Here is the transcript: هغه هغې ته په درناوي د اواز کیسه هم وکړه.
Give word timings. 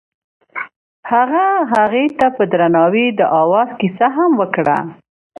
هغه 1.11 1.45
هغې 1.73 2.05
ته 2.17 2.25
په 2.35 2.43
درناوي 2.51 3.07
د 3.19 3.21
اواز 3.41 3.69
کیسه 3.79 4.07
هم 4.15 4.31
وکړه. 4.41 4.77